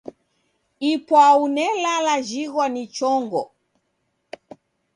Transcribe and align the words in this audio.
Ipwau 0.91 1.39
nelala 1.55 2.15
jighwa 2.27 2.65
ni 2.73 2.83
chongo. 2.95 3.43